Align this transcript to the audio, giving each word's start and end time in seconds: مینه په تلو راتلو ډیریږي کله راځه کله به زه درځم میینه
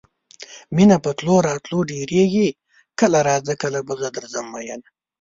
مینه 0.75 0.97
په 1.03 1.11
تلو 1.17 1.35
راتلو 1.47 1.79
ډیریږي 1.89 2.47
کله 2.99 3.19
راځه 3.29 3.53
کله 3.61 3.79
به 3.87 3.93
زه 4.01 4.07
درځم 4.17 4.45
میینه 4.53 4.87